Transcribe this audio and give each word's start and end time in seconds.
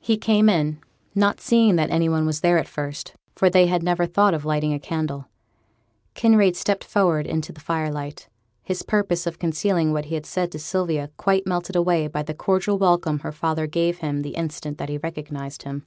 He 0.00 0.16
came 0.16 0.48
in, 0.48 0.78
not 1.14 1.38
seeing 1.38 1.76
that 1.76 1.90
any 1.90 2.08
one 2.08 2.24
was 2.24 2.40
there 2.40 2.56
at 2.56 2.66
first; 2.66 3.12
for 3.34 3.50
they 3.50 3.66
had 3.66 3.82
never 3.82 4.06
thought 4.06 4.32
of 4.32 4.46
lighting 4.46 4.72
a 4.72 4.80
candle. 4.80 5.28
Kinraid 6.14 6.56
stepped 6.56 6.82
forward 6.82 7.26
into 7.26 7.52
the 7.52 7.60
firelight; 7.60 8.26
his 8.62 8.82
purpose 8.82 9.26
of 9.26 9.38
concealing 9.38 9.92
what 9.92 10.06
he 10.06 10.14
had 10.14 10.24
said 10.24 10.50
to 10.52 10.58
Sylvia 10.58 11.10
quite 11.18 11.46
melted 11.46 11.76
away 11.76 12.06
by 12.06 12.22
the 12.22 12.32
cordial 12.32 12.78
welcome 12.78 13.18
her 13.18 13.32
father 13.32 13.66
gave 13.66 13.98
him 13.98 14.22
the 14.22 14.30
instant 14.34 14.78
that 14.78 14.88
he 14.88 14.96
recognized 14.96 15.64
him. 15.64 15.84